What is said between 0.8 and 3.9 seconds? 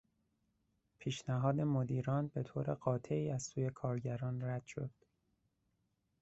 پیشنهاد مدیران به طور قاطعی از سوی